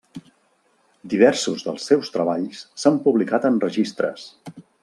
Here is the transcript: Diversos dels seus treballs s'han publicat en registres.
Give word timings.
Diversos 1.13 1.67
dels 1.67 1.85
seus 1.91 2.11
treballs 2.17 2.65
s'han 2.85 3.01
publicat 3.07 3.49
en 3.51 3.63
registres. 3.69 4.29